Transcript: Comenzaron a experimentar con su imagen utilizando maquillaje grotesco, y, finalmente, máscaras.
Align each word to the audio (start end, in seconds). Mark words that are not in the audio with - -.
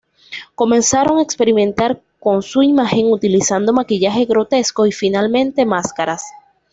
Comenzaron 0.55 1.19
a 1.19 1.21
experimentar 1.21 2.01
con 2.19 2.41
su 2.41 2.63
imagen 2.63 3.11
utilizando 3.13 3.71
maquillaje 3.71 4.25
grotesco, 4.25 4.87
y, 4.87 4.91
finalmente, 4.91 5.63
máscaras. 5.63 6.23